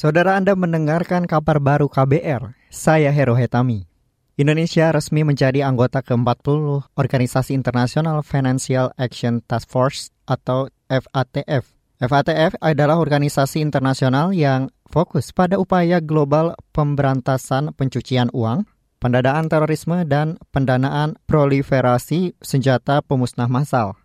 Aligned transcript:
Saudara 0.00 0.32
Anda 0.32 0.56
mendengarkan 0.56 1.28
kabar 1.28 1.60
baru 1.60 1.84
KBR, 1.84 2.56
saya 2.72 3.12
Hero 3.12 3.36
Hetami. 3.36 3.84
Indonesia 4.40 4.88
resmi 4.96 5.28
menjadi 5.28 5.60
anggota 5.60 6.00
ke-40 6.00 6.88
Organisasi 6.96 7.52
International 7.52 8.24
Financial 8.24 8.96
Action 8.96 9.44
Task 9.44 9.68
Force 9.68 10.08
atau 10.24 10.72
FATF. 10.88 11.76
FATF 12.00 12.56
adalah 12.64 12.96
organisasi 12.96 13.60
internasional 13.60 14.32
yang 14.32 14.72
fokus 14.88 15.36
pada 15.36 15.60
upaya 15.60 16.00
global 16.00 16.56
pemberantasan 16.72 17.76
pencucian 17.76 18.32
uang, 18.32 18.64
pendanaan 19.04 19.52
terorisme, 19.52 20.08
dan 20.08 20.40
pendanaan 20.48 21.20
proliferasi 21.28 22.40
senjata 22.40 23.04
pemusnah 23.04 23.52
massal. 23.52 24.00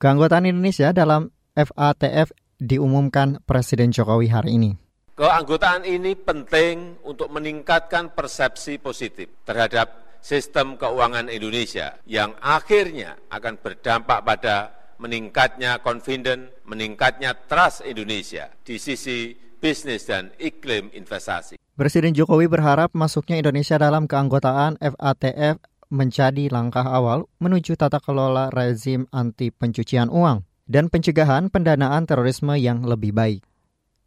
Keanggotaan 0.00 0.48
Indonesia 0.48 0.96
dalam 0.96 1.28
FATF 1.52 2.32
diumumkan 2.56 3.44
Presiden 3.44 3.92
Jokowi 3.92 4.32
hari 4.32 4.56
ini. 4.56 4.85
Keanggotaan 5.16 5.88
ini 5.88 6.12
penting 6.12 7.00
untuk 7.08 7.32
meningkatkan 7.32 8.12
persepsi 8.12 8.76
positif 8.76 9.32
terhadap 9.48 10.20
sistem 10.20 10.76
keuangan 10.76 11.32
Indonesia 11.32 11.96
yang 12.04 12.36
akhirnya 12.36 13.16
akan 13.32 13.56
berdampak 13.56 14.20
pada 14.20 14.76
meningkatnya 15.00 15.80
confident, 15.80 16.52
meningkatnya 16.68 17.32
trust 17.48 17.80
Indonesia 17.88 18.52
di 18.60 18.76
sisi 18.76 19.32
bisnis 19.56 20.04
dan 20.04 20.36
iklim 20.36 20.92
investasi. 20.92 21.56
Presiden 21.56 22.12
Jokowi 22.12 22.52
berharap 22.52 22.92
masuknya 22.92 23.40
Indonesia 23.40 23.80
dalam 23.80 24.04
keanggotaan 24.04 24.76
FATF 24.84 25.64
menjadi 25.88 26.52
langkah 26.52 26.84
awal 26.84 27.24
menuju 27.40 27.72
tata 27.80 28.04
kelola 28.04 28.52
rezim 28.52 29.08
anti 29.16 29.48
pencucian 29.48 30.12
uang 30.12 30.44
dan 30.68 30.92
pencegahan 30.92 31.48
pendanaan 31.48 32.04
terorisme 32.04 32.52
yang 32.60 32.84
lebih 32.84 33.16
baik. 33.16 33.40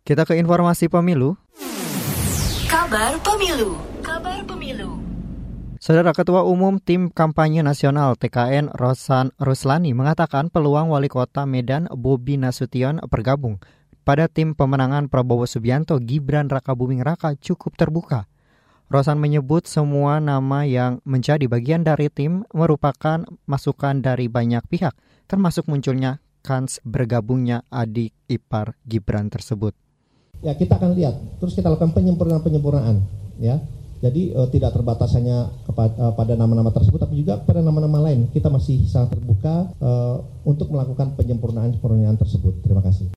Kita 0.07 0.23
ke 0.25 0.39
informasi 0.39 0.87
pemilu. 0.87 1.35
Kabar 2.65 3.19
pemilu. 3.21 3.77
Kabar 4.01 4.41
pemilu. 4.47 5.01
Saudara 5.79 6.11
Ketua 6.11 6.43
Umum 6.43 6.75
Tim 6.81 7.07
Kampanye 7.07 7.63
Nasional 7.63 8.19
TKN 8.19 8.73
Rosan 8.75 9.31
Ruslani 9.39 9.95
mengatakan 9.95 10.51
peluang 10.51 10.91
Wali 10.91 11.07
Kota 11.07 11.47
Medan 11.47 11.87
Bobi 11.87 12.35
Nasution 12.35 12.99
bergabung 13.07 13.63
pada 14.03 14.27
tim 14.27 14.57
pemenangan 14.57 15.07
Prabowo 15.07 15.47
Subianto 15.47 15.95
Gibran 16.03 16.49
Raka 16.49 16.75
Buming 16.75 17.03
Raka 17.05 17.35
cukup 17.39 17.79
terbuka. 17.79 18.27
Rosan 18.89 19.21
menyebut 19.21 19.69
semua 19.69 20.17
nama 20.17 20.65
yang 20.65 20.99
menjadi 21.05 21.45
bagian 21.45 21.85
dari 21.85 22.09
tim 22.09 22.41
merupakan 22.51 23.21
masukan 23.45 24.01
dari 24.01 24.25
banyak 24.25 24.65
pihak, 24.65 24.97
termasuk 25.29 25.69
munculnya 25.69 26.19
kans 26.41 26.81
bergabungnya 26.81 27.61
adik 27.69 28.17
ipar 28.25 28.73
Gibran 28.89 29.29
tersebut 29.29 29.77
ya 30.43 30.55
kita 30.55 30.79
akan 30.79 30.95
lihat. 30.95 31.15
Terus 31.39 31.55
kita 31.55 31.71
lakukan 31.71 31.95
penyempurnaan 31.95 32.43
penyempurnaan 32.43 32.95
ya. 33.39 33.59
Jadi 33.99 34.31
uh, 34.31 34.47
tidak 34.47 34.71
terbatas 34.71 35.11
hanya 35.19 35.51
kepada, 35.67 35.91
uh, 35.99 36.13
pada 36.15 36.39
nama-nama 36.39 36.71
tersebut 36.71 37.03
tapi 37.03 37.19
juga 37.19 37.35
pada 37.43 37.59
nama-nama 37.59 38.07
lain. 38.07 38.31
Kita 38.31 38.47
masih 38.47 38.87
sangat 38.87 39.19
terbuka 39.19 39.75
uh, 39.83 40.23
untuk 40.47 40.71
melakukan 40.71 41.19
penyempurnaan 41.19 41.75
penyempurnaan 41.75 42.15
tersebut. 42.15 42.63
Terima 42.63 42.79
kasih. 42.79 43.11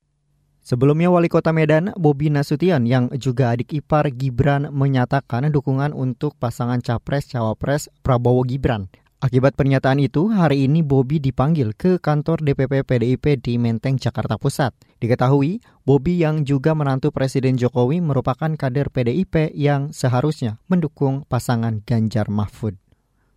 Sebelumnya 0.62 1.10
Wali 1.10 1.26
Kota 1.26 1.50
Medan, 1.50 1.90
Bobi 1.98 2.30
Nasution 2.30 2.86
yang 2.86 3.10
juga 3.18 3.50
adik 3.50 3.74
ipar 3.74 4.10
Gibran 4.14 4.70
menyatakan 4.70 5.50
dukungan 5.50 5.90
untuk 5.90 6.38
pasangan 6.38 6.78
Capres-Cawapres 6.78 7.90
Prabowo 8.06 8.46
Gibran. 8.46 8.86
Akibat 9.22 9.54
pernyataan 9.54 10.02
itu, 10.02 10.34
hari 10.34 10.66
ini 10.66 10.82
Bobi 10.82 11.22
dipanggil 11.22 11.78
ke 11.78 12.02
kantor 12.02 12.42
DPP 12.42 12.82
PDIP 12.82 13.38
di 13.38 13.54
Menteng, 13.54 13.94
Jakarta 13.94 14.34
Pusat. 14.34 14.74
Diketahui, 14.98 15.62
Bobi 15.86 16.18
yang 16.18 16.42
juga 16.42 16.74
menantu 16.74 17.14
Presiden 17.14 17.54
Jokowi 17.54 18.02
merupakan 18.02 18.50
kader 18.50 18.90
PDIP 18.90 19.54
yang 19.54 19.94
seharusnya 19.94 20.58
mendukung 20.66 21.22
pasangan 21.30 21.86
Ganjar 21.86 22.34
Mahfud. 22.34 22.74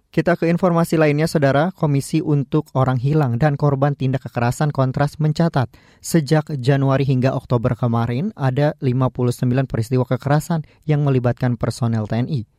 Kita 0.09 0.33
ke 0.33 0.49
informasi 0.49 0.97
lainnya, 0.97 1.29
Saudara. 1.29 1.69
Komisi 1.69 2.17
untuk 2.17 2.65
Orang 2.73 2.97
Hilang 2.97 3.37
dan 3.37 3.53
Korban 3.53 3.93
Tindak 3.93 4.25
Kekerasan 4.25 4.73
Kontras 4.73 5.21
mencatat, 5.21 5.69
sejak 6.01 6.49
Januari 6.57 7.05
hingga 7.05 7.37
Oktober 7.37 7.77
kemarin 7.77 8.33
ada 8.33 8.73
59 8.81 9.69
peristiwa 9.69 10.01
kekerasan 10.09 10.65
yang 10.89 11.05
melibatkan 11.05 11.61
personel 11.61 12.09
TNI. 12.09 12.54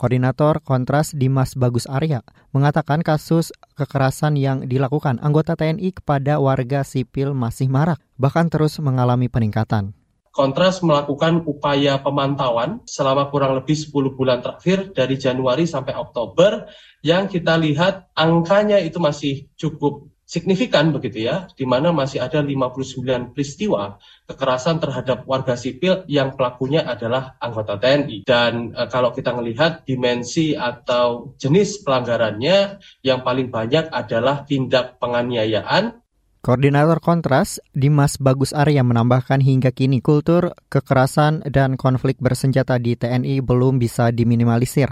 Koordinator 0.00 0.64
Kontras 0.64 1.12
Dimas 1.12 1.52
Bagus 1.52 1.84
Arya 1.84 2.24
mengatakan 2.56 3.04
kasus 3.04 3.52
kekerasan 3.76 4.40
yang 4.40 4.64
dilakukan 4.64 5.20
anggota 5.20 5.60
TNI 5.60 5.92
kepada 5.92 6.40
warga 6.40 6.80
sipil 6.88 7.36
masih 7.36 7.68
marak, 7.68 8.00
bahkan 8.16 8.48
terus 8.48 8.80
mengalami 8.80 9.28
peningkatan. 9.28 9.92
Kontras 10.32 10.80
melakukan 10.80 11.44
upaya 11.44 12.00
pemantauan 12.00 12.80
selama 12.88 13.28
kurang 13.28 13.60
lebih 13.60 13.76
10 13.76 14.16
bulan 14.16 14.40
terakhir 14.40 14.96
dari 14.96 15.20
Januari 15.20 15.68
sampai 15.68 15.92
Oktober 15.92 16.64
yang 17.04 17.28
kita 17.28 17.60
lihat 17.60 18.08
angkanya 18.16 18.80
itu 18.80 18.96
masih 18.96 19.52
cukup 19.60 20.08
signifikan 20.30 20.94
begitu 20.94 21.26
ya, 21.26 21.50
di 21.50 21.66
mana 21.66 21.90
masih 21.90 22.22
ada 22.22 22.38
59 22.38 23.34
peristiwa 23.34 23.98
kekerasan 24.30 24.78
terhadap 24.78 25.26
warga 25.26 25.58
sipil 25.58 26.06
yang 26.06 26.38
pelakunya 26.38 26.86
adalah 26.86 27.34
anggota 27.42 27.82
TNI. 27.82 28.22
Dan 28.22 28.70
e, 28.70 28.86
kalau 28.86 29.10
kita 29.10 29.34
melihat 29.34 29.82
dimensi 29.82 30.54
atau 30.54 31.34
jenis 31.34 31.82
pelanggarannya 31.82 32.78
yang 33.02 33.26
paling 33.26 33.50
banyak 33.50 33.90
adalah 33.90 34.46
tindak 34.46 35.02
penganiayaan 35.02 35.98
Koordinator 36.40 37.04
Kontras, 37.04 37.60
Dimas 37.76 38.16
Bagus 38.16 38.56
Arya 38.56 38.80
menambahkan 38.80 39.44
hingga 39.44 39.76
kini 39.76 40.00
kultur 40.00 40.56
kekerasan 40.72 41.44
dan 41.44 41.76
konflik 41.76 42.16
bersenjata 42.16 42.80
di 42.80 42.96
TNI 42.96 43.44
belum 43.44 43.76
bisa 43.76 44.08
diminimalisir. 44.08 44.88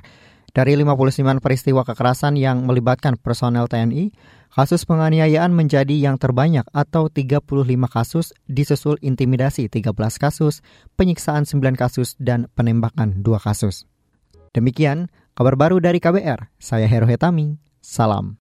Dari 0.49 0.75
59 0.81 1.45
peristiwa 1.45 1.85
kekerasan 1.85 2.35
yang 2.41 2.65
melibatkan 2.65 3.21
personel 3.21 3.69
TNI, 3.69 4.11
kasus 4.49 4.89
penganiayaan 4.89 5.53
menjadi 5.53 5.93
yang 5.93 6.17
terbanyak 6.17 6.65
atau 6.73 7.13
35 7.13 7.45
kasus, 7.87 8.33
disusul 8.49 8.97
intimidasi 9.05 9.69
13 9.69 9.93
kasus, 10.17 10.65
penyiksaan 10.97 11.45
9 11.45 11.77
kasus, 11.77 12.17
dan 12.17 12.49
penembakan 12.57 13.21
2 13.21 13.39
kasus. 13.39 13.85
Demikian 14.57 15.13
kabar 15.37 15.55
baru 15.55 15.79
dari 15.85 16.01
KBR, 16.01 16.49
saya 16.57 16.89
Hero 16.89 17.05
Hetami, 17.05 17.61
salam. 17.85 18.38